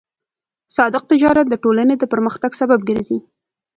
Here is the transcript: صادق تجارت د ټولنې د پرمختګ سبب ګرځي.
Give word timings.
صادق 0.75 1.03
تجارت 1.11 1.45
د 1.49 1.55
ټولنې 1.63 1.95
د 1.99 2.03
پرمختګ 2.13 2.51
سبب 2.61 2.79
ګرځي. 2.89 3.17